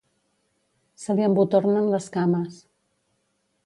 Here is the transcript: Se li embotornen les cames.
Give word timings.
Se 1.03 1.17
li 1.19 1.27
embotornen 1.29 1.93
les 1.97 2.11
cames. 2.19 2.61